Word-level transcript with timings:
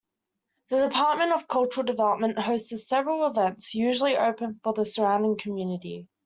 The 0.69 0.81
Department 0.89 1.39
for 1.41 1.45
Cultural 1.45 1.85
Development 1.85 2.39
hosts 2.39 2.87
several 2.89 3.23
events, 3.27 3.75
usually 3.75 4.17
open 4.17 4.59
for 4.63 4.73
the 4.73 4.83
surrounding 4.83 5.37
community. 5.37 6.07